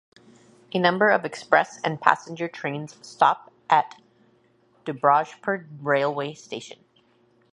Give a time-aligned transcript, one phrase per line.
[0.73, 4.01] A number of Express and Passenger trains stop at
[4.83, 6.83] Dubrajpur railway station.